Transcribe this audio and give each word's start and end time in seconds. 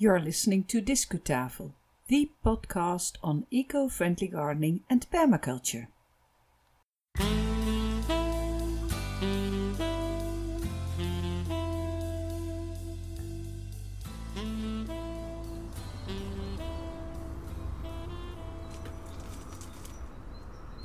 You're 0.00 0.20
listening 0.20 0.62
to 0.68 0.80
Discutafel, 0.80 1.72
the 2.06 2.30
podcast 2.46 3.16
on 3.20 3.46
eco 3.50 3.88
friendly 3.88 4.28
gardening 4.28 4.82
and 4.88 5.04
permaculture. 5.10 5.88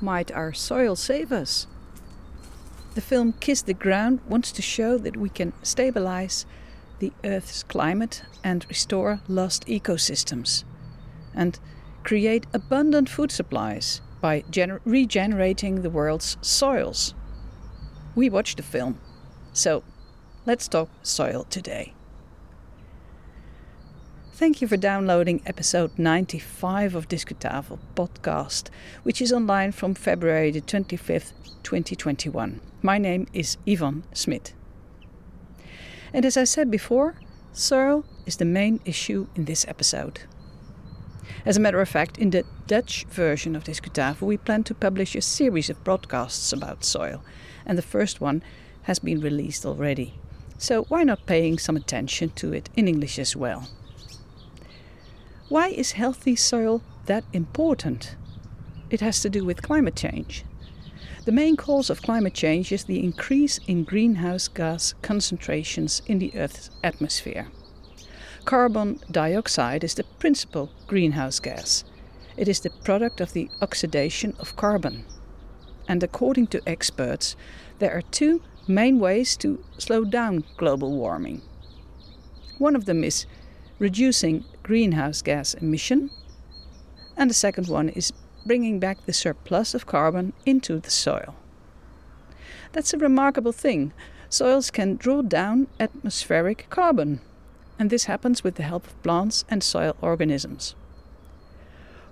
Might 0.00 0.32
our 0.32 0.52
soil 0.52 0.96
save 0.96 1.30
us? 1.30 1.68
The 2.96 3.00
film 3.00 3.34
Kiss 3.38 3.62
the 3.62 3.74
Ground 3.74 4.18
wants 4.28 4.50
to 4.50 4.60
show 4.60 4.98
that 4.98 5.16
we 5.16 5.28
can 5.28 5.52
stabilize 5.62 6.46
the 7.04 7.12
Earth's 7.28 7.62
climate 7.62 8.22
and 8.42 8.64
restore 8.70 9.20
lost 9.28 9.66
ecosystems, 9.66 10.64
and 11.34 11.60
create 12.02 12.46
abundant 12.54 13.10
food 13.10 13.30
supplies 13.30 14.00
by 14.22 14.40
gener- 14.50 14.80
regenerating 14.86 15.82
the 15.82 15.90
world's 15.90 16.38
soils. 16.40 17.14
We 18.14 18.30
watched 18.30 18.56
the 18.56 18.62
film, 18.62 18.98
so 19.52 19.82
let's 20.46 20.66
talk 20.66 20.88
soil 21.02 21.44
today. 21.50 21.92
Thank 24.32 24.62
you 24.62 24.66
for 24.66 24.78
downloading 24.78 25.42
episode 25.44 25.98
95 25.98 26.94
of 26.94 27.08
Discutafel 27.08 27.80
podcast, 27.94 28.70
which 29.02 29.20
is 29.20 29.30
online 29.30 29.72
from 29.72 29.94
February 29.94 30.50
the 30.50 30.62
25th, 30.62 31.32
2021. 31.64 32.62
My 32.80 32.96
name 32.96 33.26
is 33.34 33.58
Yvonne 33.66 34.04
Smit. 34.14 34.54
And 36.14 36.24
as 36.24 36.36
I 36.36 36.44
said 36.44 36.70
before, 36.70 37.16
soil 37.52 38.04
is 38.24 38.36
the 38.36 38.44
main 38.44 38.78
issue 38.84 39.26
in 39.34 39.46
this 39.46 39.66
episode. 39.66 40.20
As 41.44 41.56
a 41.56 41.60
matter 41.60 41.80
of 41.80 41.88
fact, 41.88 42.18
in 42.18 42.30
the 42.30 42.44
Dutch 42.68 43.04
version 43.06 43.56
of 43.56 43.64
this 43.64 43.80
Discutafel, 43.80 44.22
we 44.28 44.36
plan 44.36 44.62
to 44.64 44.74
publish 44.74 45.16
a 45.16 45.20
series 45.20 45.68
of 45.68 45.82
broadcasts 45.82 46.52
about 46.52 46.84
soil, 46.84 47.24
and 47.66 47.76
the 47.76 47.82
first 47.82 48.20
one 48.20 48.44
has 48.82 49.00
been 49.00 49.20
released 49.20 49.66
already. 49.66 50.14
So 50.56 50.84
why 50.84 51.02
not 51.02 51.26
paying 51.26 51.58
some 51.58 51.76
attention 51.76 52.30
to 52.36 52.52
it 52.52 52.70
in 52.76 52.86
English 52.86 53.18
as 53.18 53.34
well? 53.34 53.68
Why 55.48 55.68
is 55.68 55.92
healthy 55.92 56.36
soil 56.36 56.80
that 57.06 57.24
important? 57.32 58.14
It 58.88 59.00
has 59.00 59.20
to 59.22 59.28
do 59.28 59.44
with 59.44 59.62
climate 59.62 59.96
change. 59.96 60.44
The 61.24 61.32
main 61.32 61.56
cause 61.56 61.88
of 61.88 62.02
climate 62.02 62.34
change 62.34 62.70
is 62.70 62.84
the 62.84 63.02
increase 63.02 63.58
in 63.66 63.84
greenhouse 63.84 64.46
gas 64.46 64.92
concentrations 65.00 66.02
in 66.06 66.18
the 66.18 66.30
Earth's 66.36 66.70
atmosphere. 66.82 67.48
Carbon 68.44 69.00
dioxide 69.10 69.84
is 69.84 69.94
the 69.94 70.04
principal 70.18 70.70
greenhouse 70.86 71.40
gas. 71.40 71.84
It 72.36 72.46
is 72.46 72.60
the 72.60 72.68
product 72.68 73.22
of 73.22 73.32
the 73.32 73.48
oxidation 73.62 74.34
of 74.38 74.54
carbon. 74.56 75.06
And 75.88 76.02
according 76.02 76.48
to 76.48 76.68
experts, 76.68 77.36
there 77.78 77.96
are 77.96 78.02
two 78.02 78.42
main 78.68 78.98
ways 78.98 79.34
to 79.38 79.64
slow 79.78 80.04
down 80.04 80.44
global 80.58 80.92
warming. 80.92 81.40
One 82.58 82.76
of 82.76 82.84
them 82.84 83.02
is 83.02 83.24
reducing 83.78 84.44
greenhouse 84.62 85.22
gas 85.22 85.54
emission, 85.54 86.10
and 87.16 87.30
the 87.30 87.34
second 87.34 87.68
one 87.68 87.88
is 87.88 88.12
bringing 88.46 88.78
back 88.78 89.04
the 89.04 89.12
surplus 89.12 89.74
of 89.74 89.86
carbon 89.86 90.32
into 90.44 90.78
the 90.78 90.90
soil. 90.90 91.34
That's 92.72 92.92
a 92.92 92.98
remarkable 92.98 93.52
thing. 93.52 93.92
Soils 94.28 94.70
can 94.70 94.96
draw 94.96 95.22
down 95.22 95.68
atmospheric 95.78 96.66
carbon, 96.70 97.20
and 97.78 97.90
this 97.90 98.04
happens 98.04 98.42
with 98.42 98.56
the 98.56 98.62
help 98.62 98.86
of 98.86 99.02
plants 99.02 99.44
and 99.48 99.62
soil 99.62 99.96
organisms. 100.00 100.74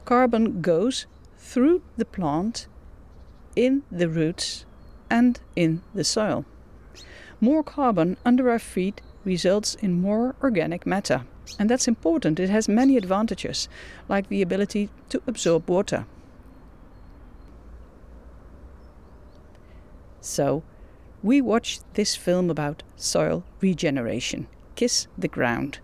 Carbon 0.05 0.61
goes 0.61 1.07
through 1.39 1.83
the 1.97 2.05
plant, 2.05 2.67
in 3.57 3.83
the 3.91 4.09
roots, 4.09 4.65
and 5.11 5.41
in 5.57 5.83
the 5.95 6.05
soil. 6.05 6.45
More 7.41 7.63
carbon 7.63 8.17
under 8.25 8.51
our 8.51 8.59
feet 8.59 9.01
results 9.25 9.75
in 9.77 10.01
more 10.01 10.35
organic 10.43 10.87
matter. 10.87 11.25
And 11.59 11.69
that's 11.69 11.89
important. 11.89 12.41
It 12.41 12.51
has 12.51 12.69
many 12.69 12.97
advantages, 12.97 13.69
like 14.09 14.29
the 14.29 14.43
ability 14.43 14.89
to 15.11 15.21
absorb 15.27 15.69
water. 15.69 16.07
So, 20.23 20.63
we 21.23 21.41
watched 21.41 21.83
this 21.95 22.15
film 22.15 22.49
about 22.49 22.85
soil 22.97 23.45
regeneration, 23.61 24.47
Kiss 24.77 25.09
the 25.19 25.29
Ground. 25.29 25.81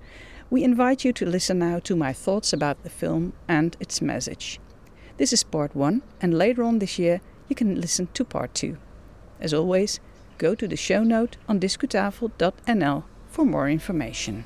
We 0.49 0.65
invite 0.65 1.05
you 1.05 1.13
to 1.13 1.27
listen 1.27 1.59
now 1.59 1.81
to 1.81 1.97
my 1.97 2.13
thoughts 2.13 2.53
about 2.53 2.83
the 2.83 2.91
film 2.91 3.33
and 3.49 3.77
its 3.81 4.01
message. 4.01 4.61
This 5.17 5.33
is 5.33 5.43
part 5.43 5.75
one, 5.75 6.03
and 6.21 6.39
later 6.39 6.63
on 6.63 6.79
this 6.79 6.99
year 6.99 7.21
you 7.49 7.57
can 7.57 7.81
listen 7.81 8.09
to 8.15 8.25
part 8.25 8.55
two. 8.55 8.79
As 9.41 9.53
always, 9.53 9.99
go 10.39 10.55
to 10.55 10.69
the 10.69 10.77
show 10.77 11.03
note 11.03 11.37
on 11.49 11.59
discutafel.nl 11.59 13.05
for 13.29 13.45
more 13.45 13.69
information. 13.69 14.45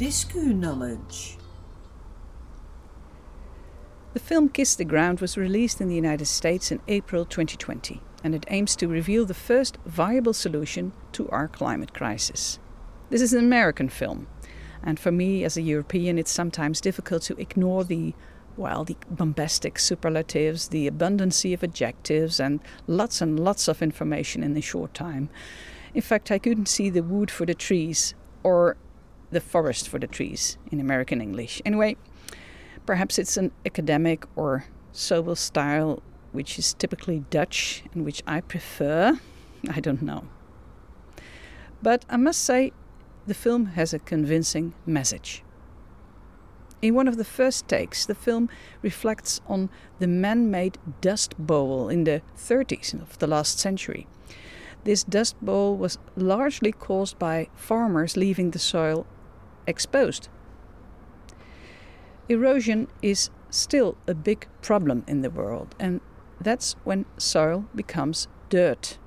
Discu 0.00 0.54
Knowledge. 0.54 1.36
The 4.14 4.18
film 4.18 4.48
Kiss 4.48 4.74
the 4.74 4.86
Ground 4.86 5.20
was 5.20 5.36
released 5.36 5.78
in 5.78 5.88
the 5.88 5.94
United 5.94 6.24
States 6.24 6.72
in 6.72 6.80
April 6.88 7.26
2020 7.26 8.00
and 8.24 8.34
it 8.34 8.46
aims 8.48 8.74
to 8.76 8.88
reveal 8.88 9.26
the 9.26 9.34
first 9.34 9.76
viable 9.84 10.32
solution 10.32 10.92
to 11.12 11.28
our 11.28 11.48
climate 11.48 11.92
crisis. 11.92 12.58
This 13.10 13.20
is 13.20 13.34
an 13.34 13.44
American 13.44 13.90
film, 13.90 14.26
and 14.82 14.98
for 14.98 15.12
me 15.12 15.44
as 15.44 15.58
a 15.58 15.62
European, 15.62 16.18
it's 16.18 16.30
sometimes 16.30 16.80
difficult 16.80 17.20
to 17.24 17.38
ignore 17.38 17.84
the 17.84 18.14
well, 18.56 18.84
the 18.84 18.96
bombastic 19.10 19.78
superlatives, 19.78 20.68
the 20.68 20.90
abundancy 20.90 21.52
of 21.52 21.62
adjectives, 21.62 22.40
and 22.40 22.60
lots 22.86 23.20
and 23.20 23.38
lots 23.38 23.68
of 23.68 23.82
information 23.82 24.42
in 24.42 24.56
a 24.56 24.62
short 24.62 24.94
time. 24.94 25.28
In 25.92 26.00
fact, 26.00 26.30
I 26.30 26.38
couldn't 26.38 26.68
see 26.68 26.88
the 26.88 27.02
wood 27.02 27.30
for 27.30 27.44
the 27.44 27.54
trees, 27.54 28.14
or 28.42 28.78
the 29.30 29.40
forest 29.40 29.88
for 29.88 29.98
the 29.98 30.06
trees 30.06 30.58
in 30.70 30.80
American 30.80 31.20
English. 31.20 31.62
Anyway, 31.64 31.96
perhaps 32.86 33.18
it's 33.18 33.36
an 33.36 33.52
academic 33.64 34.24
or 34.36 34.64
Sobel 34.92 35.36
style 35.36 36.02
which 36.32 36.58
is 36.58 36.74
typically 36.74 37.24
Dutch 37.30 37.82
and 37.92 38.04
which 38.04 38.22
I 38.26 38.40
prefer. 38.40 39.18
I 39.68 39.80
don't 39.80 40.02
know. 40.02 40.24
But 41.82 42.04
I 42.08 42.16
must 42.16 42.44
say, 42.44 42.72
the 43.26 43.34
film 43.34 43.66
has 43.66 43.92
a 43.92 43.98
convincing 43.98 44.74
message. 44.86 45.42
In 46.82 46.94
one 46.94 47.08
of 47.08 47.16
the 47.16 47.24
first 47.24 47.68
takes, 47.68 48.06
the 48.06 48.14
film 48.14 48.48
reflects 48.80 49.40
on 49.46 49.68
the 49.98 50.06
man 50.06 50.50
made 50.50 50.78
dust 51.00 51.34
bowl 51.38 51.88
in 51.88 52.04
the 52.04 52.22
30s 52.36 52.94
of 52.94 53.18
the 53.18 53.26
last 53.26 53.58
century. 53.58 54.06
This 54.84 55.04
dust 55.04 55.36
bowl 55.42 55.76
was 55.76 55.98
largely 56.16 56.72
caused 56.72 57.18
by 57.18 57.48
farmers 57.54 58.16
leaving 58.16 58.50
the 58.50 58.58
soil 58.58 59.06
exposed. 59.70 60.28
Erosion 62.28 62.88
is 63.00 63.30
still 63.50 63.96
a 64.06 64.14
big 64.14 64.46
problem 64.62 65.04
in 65.06 65.22
the 65.22 65.30
world, 65.30 65.74
and 65.80 66.00
that's 66.40 66.76
when 66.84 67.06
soil 67.16 67.64
becomes 67.74 68.28
dirt. 68.50 68.98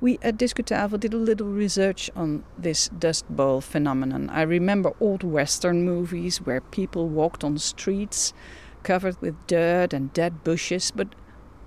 We 0.00 0.18
at 0.20 0.36
Discutafel 0.36 1.00
did 1.00 1.14
a 1.14 1.16
little 1.16 1.46
research 1.46 2.10
on 2.14 2.44
this 2.58 2.88
dust 2.88 3.24
bowl 3.30 3.60
phenomenon. 3.60 4.28
I 4.28 4.42
remember 4.42 4.92
old 5.00 5.22
Western 5.22 5.84
movies 5.84 6.38
where 6.38 6.60
people 6.60 7.08
walked 7.08 7.42
on 7.42 7.56
streets 7.58 8.34
covered 8.82 9.20
with 9.22 9.34
dirt 9.46 9.94
and 9.94 10.12
dead 10.12 10.44
bushes, 10.44 10.90
but 10.90 11.14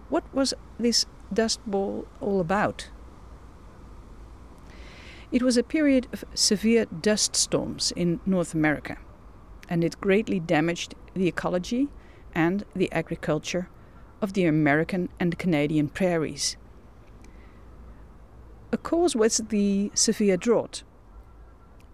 what 0.09 0.23
was 0.33 0.53
this 0.79 1.05
dust 1.33 1.59
bowl 1.65 2.05
all 2.21 2.39
about? 2.39 2.89
It 5.29 5.43
was 5.43 5.57
a 5.57 5.63
period 5.63 6.07
of 6.13 6.23
severe 6.33 6.85
dust 6.85 7.35
storms 7.35 7.91
in 7.95 8.21
North 8.25 8.53
America, 8.53 8.97
and 9.67 9.83
it 9.83 9.99
greatly 9.99 10.39
damaged 10.39 10.95
the 11.13 11.27
ecology 11.27 11.89
and 12.33 12.63
the 12.73 12.91
agriculture 12.93 13.69
of 14.21 14.33
the 14.33 14.45
American 14.45 15.09
and 15.19 15.37
Canadian 15.37 15.89
prairies. 15.89 16.55
A 18.71 18.77
cause 18.77 19.15
was 19.15 19.37
the 19.49 19.91
severe 19.93 20.37
drought, 20.37 20.83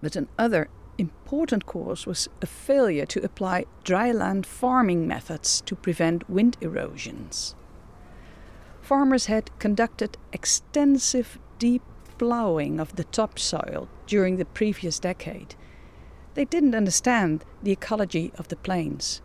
but 0.02 0.16
another 0.16 0.70
important 1.00 1.66
cause 1.66 2.06
was 2.06 2.30
a 2.42 2.46
failure 2.46 3.06
to 3.08 3.24
apply 3.24 3.66
dryland 3.84 4.46
farming 4.46 5.08
methods 5.08 5.62
to 5.62 5.76
prevent 5.76 6.30
wind 6.30 6.56
erosions. 6.62 7.56
Farmers 8.82 9.26
had 9.26 9.58
conducted 9.60 10.18
extensive 10.32 11.40
deep 11.58 11.82
plowing 12.24 12.80
of 12.80 12.96
the 12.96 13.04
topsoil 13.04 13.90
during 14.08 14.38
the 14.38 14.46
previous 14.46 14.98
decade. 14.98 15.56
they 16.36 16.46
didn't 16.46 16.74
understand 16.74 17.44
the 17.62 17.72
ecology 17.72 18.32
of 18.38 18.48
the 18.48 18.56
plains. 18.56 19.22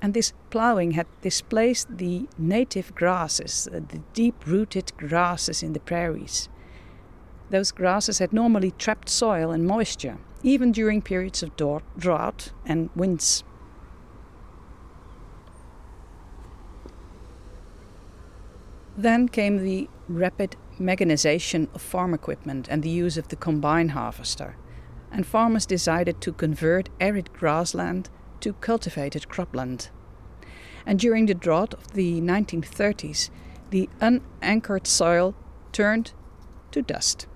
And 0.00 0.14
this 0.14 0.32
ploughing 0.48 0.92
had 0.92 1.06
displaced 1.20 1.98
the 1.98 2.26
native 2.38 2.94
grasses, 2.94 3.68
uh, 3.68 3.80
the 3.86 4.00
deep 4.14 4.46
rooted 4.46 4.96
grasses 4.96 5.62
in 5.62 5.74
the 5.74 5.80
prairies. 5.90 6.48
Those 7.50 7.70
grasses 7.70 8.18
had 8.18 8.32
normally 8.32 8.70
trapped 8.72 9.10
soil 9.10 9.50
and 9.50 9.66
moisture, 9.66 10.16
even 10.42 10.72
during 10.72 11.02
periods 11.02 11.42
of 11.42 11.54
drought 11.98 12.52
and 12.64 12.88
winds. 12.96 13.44
Then 18.96 19.28
came 19.28 19.58
the 19.58 19.88
rapid 20.08 20.56
mechanization 20.78 21.68
of 21.74 21.82
farm 21.82 22.14
equipment 22.14 22.68
and 22.68 22.82
the 22.82 22.90
use 22.90 23.16
of 23.16 23.28
the 23.28 23.36
combine 23.36 23.90
harvester, 23.90 24.56
and 25.10 25.26
farmers 25.26 25.66
decided 25.66 26.20
to 26.20 26.32
convert 26.32 26.88
arid 27.00 27.32
grassland 27.32 28.08
to 28.40 28.52
cultivated 28.54 29.28
cropland. 29.28 29.90
And 30.84 30.98
during 30.98 31.26
the 31.26 31.34
drought 31.34 31.74
of 31.74 31.92
the 31.92 32.20
1930s, 32.20 33.30
the 33.70 33.88
unanchored 34.00 34.86
soil 34.86 35.34
turned 35.72 36.12
to 36.72 36.82
dust. 36.82 37.26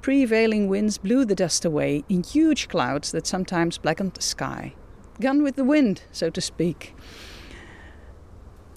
Prevailing 0.00 0.68
winds 0.68 0.98
blew 0.98 1.24
the 1.24 1.34
dust 1.34 1.64
away 1.64 2.04
in 2.08 2.22
huge 2.22 2.68
clouds 2.68 3.10
that 3.12 3.26
sometimes 3.26 3.78
blackened 3.78 4.14
the 4.14 4.22
sky. 4.22 4.74
Gone 5.20 5.42
with 5.42 5.56
the 5.56 5.64
wind, 5.64 6.02
so 6.12 6.30
to 6.30 6.40
speak. 6.40 6.94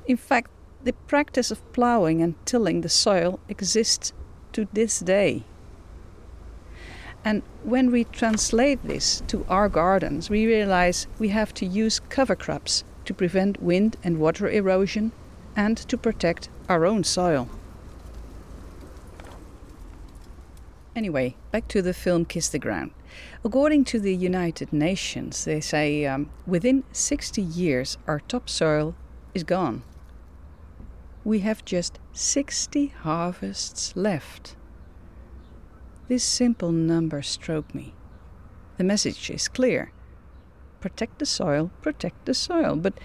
In 0.07 0.17
fact, 0.17 0.49
the 0.83 0.93
practice 0.93 1.51
of 1.51 1.73
ploughing 1.73 2.21
and 2.21 2.35
tilling 2.45 2.81
the 2.81 2.89
soil 2.89 3.39
exists 3.47 4.13
to 4.53 4.67
this 4.73 4.99
day. 4.99 5.43
And 7.23 7.43
when 7.63 7.91
we 7.91 8.05
translate 8.05 8.83
this 8.83 9.21
to 9.27 9.45
our 9.47 9.69
gardens, 9.69 10.29
we 10.29 10.47
realize 10.47 11.07
we 11.19 11.29
have 11.29 11.53
to 11.55 11.65
use 11.65 11.99
cover 11.99 12.35
crops 12.35 12.83
to 13.05 13.13
prevent 13.13 13.61
wind 13.61 13.97
and 14.03 14.19
water 14.19 14.49
erosion 14.49 15.11
and 15.55 15.77
to 15.77 15.97
protect 15.97 16.49
our 16.67 16.85
own 16.85 17.03
soil. 17.03 17.47
Anyway, 20.95 21.35
back 21.51 21.67
to 21.67 21.81
the 21.81 21.93
film 21.93 22.25
Kiss 22.25 22.49
the 22.49 22.59
Ground. 22.59 22.91
According 23.45 23.85
to 23.85 23.99
the 23.99 24.15
United 24.15 24.73
Nations, 24.73 25.45
they 25.45 25.61
say 25.61 26.05
um, 26.05 26.29
within 26.47 26.83
60 26.91 27.41
years 27.41 27.97
our 28.07 28.19
topsoil 28.21 28.95
is 29.33 29.43
gone 29.43 29.83
we 31.23 31.39
have 31.39 31.63
just 31.63 31.99
60 32.13 32.87
harvests 32.87 33.95
left. 33.95 34.55
This 36.07 36.23
simple 36.23 36.71
number 36.71 37.21
struck 37.21 37.73
me. 37.75 37.93
The 38.77 38.83
message 38.83 39.29
is 39.29 39.47
clear 39.47 39.91
protect 40.79 41.19
the 41.19 41.25
soil, 41.27 41.69
protect 41.83 42.25
the 42.25 42.33
soil, 42.33 42.75
but 42.75 42.99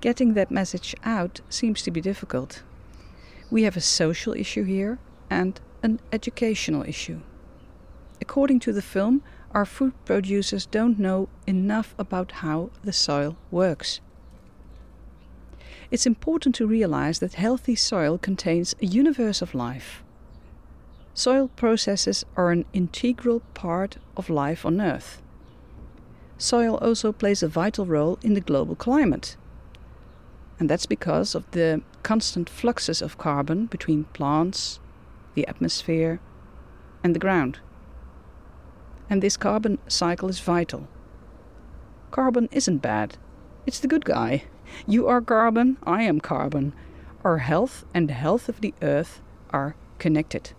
getting 0.00 0.34
that 0.34 0.50
message 0.50 0.94
out 1.02 1.40
seems 1.48 1.82
to 1.82 1.90
be 1.90 2.00
difficult. 2.00 2.62
We 3.50 3.64
have 3.64 3.76
a 3.76 3.80
social 3.80 4.32
issue 4.32 4.62
here 4.62 5.00
and 5.28 5.60
an 5.82 5.98
educational 6.12 6.84
issue. 6.84 7.20
According 8.20 8.60
to 8.60 8.72
the 8.72 8.80
film, 8.80 9.22
our 9.50 9.64
food 9.64 9.92
producers 10.04 10.66
don't 10.66 10.98
know 10.98 11.28
enough 11.46 11.94
about 11.98 12.30
how 12.32 12.70
the 12.84 12.92
soil 12.92 13.36
works. 13.50 14.00
It's 15.90 16.06
important 16.06 16.54
to 16.56 16.66
realize 16.66 17.20
that 17.20 17.34
healthy 17.34 17.76
soil 17.76 18.18
contains 18.18 18.74
a 18.82 18.86
universe 18.86 19.40
of 19.40 19.54
life. 19.54 20.02
Soil 21.14 21.48
processes 21.48 22.24
are 22.36 22.50
an 22.50 22.64
integral 22.72 23.40
part 23.54 23.96
of 24.16 24.28
life 24.28 24.66
on 24.66 24.80
Earth. 24.80 25.22
Soil 26.38 26.76
also 26.76 27.12
plays 27.12 27.42
a 27.42 27.48
vital 27.48 27.86
role 27.86 28.18
in 28.22 28.34
the 28.34 28.40
global 28.40 28.74
climate. 28.74 29.36
And 30.58 30.68
that's 30.68 30.86
because 30.86 31.34
of 31.34 31.50
the 31.52 31.82
constant 32.02 32.50
fluxes 32.50 33.00
of 33.00 33.18
carbon 33.18 33.66
between 33.66 34.04
plants, 34.12 34.80
the 35.34 35.46
atmosphere, 35.46 36.20
and 37.02 37.14
the 37.14 37.20
ground. 37.20 37.60
And 39.08 39.22
this 39.22 39.36
carbon 39.36 39.78
cycle 39.86 40.28
is 40.28 40.40
vital. 40.40 40.88
Carbon 42.10 42.48
isn't 42.52 42.78
bad, 42.78 43.16
it's 43.66 43.80
the 43.80 43.88
good 43.88 44.04
guy. 44.04 44.44
You 44.86 45.06
are 45.06 45.20
carbon, 45.20 45.78
I 45.84 46.02
am 46.02 46.20
carbon. 46.20 46.72
Our 47.24 47.38
health 47.38 47.84
and 47.92 48.08
the 48.08 48.14
health 48.14 48.48
of 48.48 48.60
the 48.60 48.74
earth 48.82 49.20
are 49.50 49.74
connected. 49.98 50.52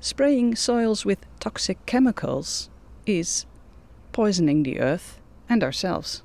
Spraying 0.00 0.54
soils 0.54 1.04
with 1.04 1.26
toxic 1.40 1.84
chemicals 1.86 2.70
is 3.06 3.46
poisoning 4.12 4.62
the 4.62 4.78
earth 4.80 5.20
and 5.48 5.64
ourselves. 5.64 6.22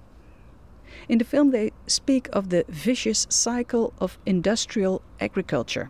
In 1.10 1.18
the 1.18 1.26
film, 1.26 1.52
they 1.52 1.72
speak 1.88 2.30
of 2.32 2.50
the 2.50 2.66
vicious 2.70 3.26
cycle 3.30 3.94
of 4.00 4.20
industrial 4.26 5.02
agriculture, 5.20 5.90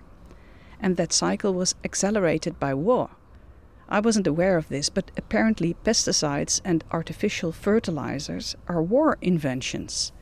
and 0.79 0.95
that 0.97 1.11
cycle 1.11 1.53
was 1.53 1.75
accelerated 1.83 2.59
by 2.59 2.73
war. 2.73 3.09
I 3.91 3.99
wasn't 3.99 4.25
aware 4.25 4.55
of 4.55 4.69
this, 4.69 4.87
but 4.87 5.11
apparently 5.17 5.75
pesticides 5.83 6.61
and 6.63 6.81
artificial 6.91 7.51
fertilizers 7.51 8.55
are 8.69 8.81
war 8.81 9.17
inventions. 9.21 10.13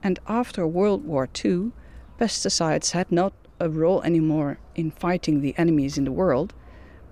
And 0.00 0.20
after 0.28 0.64
World 0.64 1.04
War 1.04 1.28
II, 1.44 1.72
pesticides 2.20 2.92
had 2.92 3.10
not 3.10 3.32
a 3.58 3.68
role 3.68 4.00
anymore 4.02 4.60
in 4.76 4.92
fighting 4.92 5.40
the 5.40 5.56
enemies 5.58 5.98
in 5.98 6.04
the 6.04 6.12
world, 6.12 6.54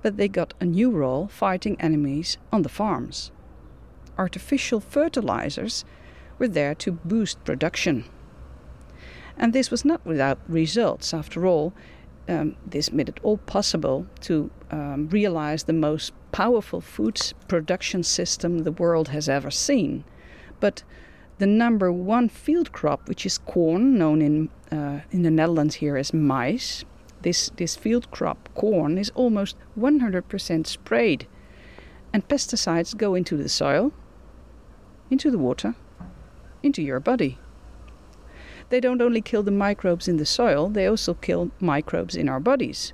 but 0.03 0.17
they 0.17 0.29
got 0.29 0.55
a 0.61 0.65
new 0.65 0.93
role 0.93 1.26
fighting 1.26 1.76
enemies 1.81 2.38
on 2.53 2.62
the 2.62 2.69
farms. 2.69 3.32
Artificial 4.17 4.79
fertilizers 4.79 5.85
were 6.38 6.47
there 6.47 6.76
to 6.76 6.93
boost 6.93 7.43
production. 7.44 8.05
And 9.37 9.53
this 9.53 9.73
was 9.73 9.85
not 9.85 10.06
without 10.06 10.38
results. 10.47 11.12
After 11.12 11.44
all, 11.44 11.73
um, 12.29 12.55
this 12.64 12.93
made 12.93 13.09
it 13.09 13.19
all 13.25 13.38
possible 13.38 14.06
to 14.21 14.50
um, 14.70 15.09
realize 15.09 15.65
the 15.65 15.73
most 15.73 16.12
powerful 16.32 16.81
food 16.81 17.20
production 17.49 18.03
system 18.03 18.59
the 18.59 18.73
world 18.73 19.09
has 19.09 19.29
ever 19.29 19.50
seen. 19.50 20.05
But 20.61 20.82
the 21.38 21.47
number 21.47 21.91
one 21.93 22.29
field 22.29 22.73
crop, 22.73 23.09
which 23.09 23.25
is 23.25 23.38
corn, 23.38 23.99
known 23.99 24.23
in 24.23 24.49
uh, 24.70 25.00
in 25.11 25.23
the 25.23 25.31
Netherlands 25.31 25.76
here 25.76 25.97
as 25.97 26.12
maize, 26.12 26.85
this 27.23 27.50
this 27.56 27.76
field 27.76 28.11
crop 28.11 28.49
corn 28.55 28.99
is 28.99 29.11
almost 29.15 29.56
100% 29.79 30.67
sprayed, 30.67 31.26
and 32.12 32.28
pesticides 32.28 32.97
go 32.97 33.14
into 33.14 33.37
the 33.37 33.49
soil, 33.49 33.93
into 35.11 35.31
the 35.31 35.38
water, 35.38 35.75
into 36.62 36.83
your 36.83 37.00
body 37.00 37.38
they 38.71 38.81
don't 38.81 39.00
only 39.00 39.21
kill 39.21 39.43
the 39.43 39.50
microbes 39.50 40.09
in 40.09 40.16
the 40.16 40.26
soil, 40.26 40.69
they 40.69 40.87
also 40.87 41.14
kill 41.14 41.50
microbes 41.61 42.14
in 42.14 42.28
our 42.28 42.40
bodies. 42.40 42.93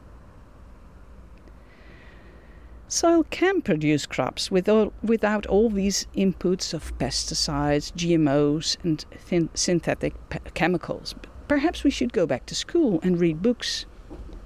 Soil 2.95 3.25
can 3.25 3.61
produce 3.61 4.07
crops 4.07 4.53
without, 4.53 4.93
without 5.03 5.47
all 5.47 5.69
these 5.69 6.07
inputs 6.17 6.73
of 6.73 6.97
pesticides, 6.97 7.91
GMOs, 7.93 8.77
and 8.85 9.05
thin, 9.17 9.49
synthetic 9.53 10.15
chemicals. 10.55 11.17
Perhaps 11.49 11.83
we 11.83 11.91
should 11.91 12.13
go 12.13 12.25
back 12.25 12.47
to 12.47 12.55
school 12.55 13.01
and 13.03 13.19
read 13.19 13.43
books. 13.43 13.87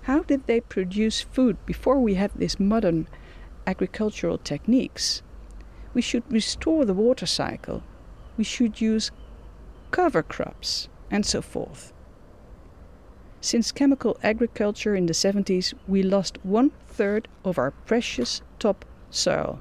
How 0.05 0.23
did 0.23 0.47
they 0.47 0.61
produce 0.61 1.21
food 1.21 1.59
before 1.67 1.99
we 1.99 2.15
had 2.15 2.31
these 2.35 2.59
modern 2.59 3.07
agricultural 3.67 4.39
techniques? 4.39 5.21
We 5.93 6.01
should 6.01 6.25
restore 6.33 6.87
the 6.87 6.95
water 6.95 7.27
cycle. 7.27 7.83
We 8.39 8.45
should 8.45 8.81
use 8.81 9.11
cover 9.91 10.23
crops 10.23 10.89
and 11.11 11.27
so 11.27 11.43
forth. 11.43 11.93
Since 13.41 13.73
chemical 13.73 14.19
agriculture 14.23 14.97
in 14.97 15.07
the 15.07 15.13
70s, 15.13 15.73
we 15.87 16.03
lost 16.03 16.39
one 16.43 16.71
third 16.89 17.29
of 17.45 17.59
our 17.59 17.71
precious 17.71 18.43
top 18.59 18.85
soil. 19.11 19.61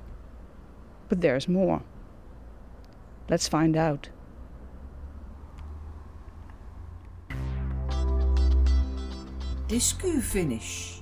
But 1.10 1.22
there's 1.22 1.48
more. 1.48 1.84
Let's 3.30 3.48
find 3.48 3.78
out. 3.78 4.10
Discu 9.68 10.22
finish. 10.22 11.02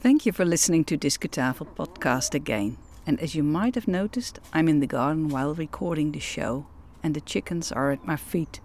Thank 0.00 0.26
you 0.26 0.32
for 0.32 0.44
listening 0.44 0.84
to 0.84 0.98
Discutafel 0.98 1.68
podcast 1.76 2.34
again. 2.34 2.76
And 3.06 3.20
as 3.20 3.34
you 3.34 3.42
might 3.42 3.76
have 3.76 3.88
noticed, 3.88 4.40
I'm 4.52 4.68
in 4.68 4.80
the 4.80 4.86
garden 4.86 5.28
while 5.28 5.54
recording 5.54 6.12
the 6.12 6.20
show 6.20 6.66
and 7.02 7.14
the 7.14 7.20
chickens 7.20 7.72
are 7.72 7.92
at 7.92 8.06
my 8.06 8.16
feet. 8.16 8.60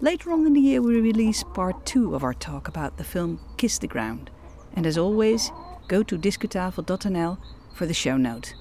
Later 0.00 0.30
on 0.32 0.46
in 0.46 0.52
the 0.52 0.60
year, 0.60 0.82
we 0.82 1.00
release 1.00 1.42
part 1.42 1.86
two 1.86 2.14
of 2.14 2.22
our 2.22 2.34
talk 2.34 2.68
about 2.68 2.98
the 2.98 3.04
film 3.04 3.40
Kiss 3.56 3.78
the 3.78 3.86
Ground. 3.86 4.30
And 4.74 4.86
as 4.86 4.98
always, 4.98 5.50
go 5.88 6.02
to 6.02 6.18
discutafel.nl 6.18 7.38
for 7.74 7.86
the 7.86 7.94
show 7.94 8.18
note. 8.18 8.54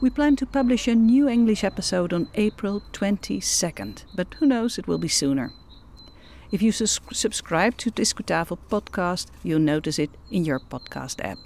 We 0.00 0.10
plan 0.10 0.36
to 0.36 0.46
publish 0.46 0.86
a 0.86 0.94
new 0.94 1.28
English 1.28 1.64
episode 1.64 2.12
on 2.12 2.28
April 2.36 2.82
22nd, 2.92 4.04
but 4.14 4.34
who 4.34 4.46
knows, 4.46 4.78
it 4.78 4.86
will 4.86 4.98
be 4.98 5.08
sooner. 5.08 5.52
If 6.52 6.62
you 6.62 6.70
sus- 6.70 7.00
subscribe 7.12 7.76
to 7.78 7.90
Discutafel 7.90 8.58
podcast, 8.70 9.26
you'll 9.42 9.58
notice 9.58 9.98
it 9.98 10.10
in 10.30 10.44
your 10.44 10.60
podcast 10.60 11.24
app. 11.24 11.38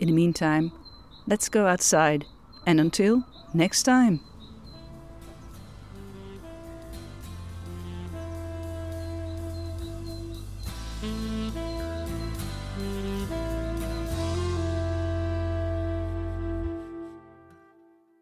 In 0.00 0.06
the 0.06 0.14
meantime, 0.14 0.72
let's 1.26 1.50
go 1.50 1.66
outside 1.66 2.24
and 2.66 2.80
until 2.80 3.24
next 3.52 3.82
time. 3.82 4.20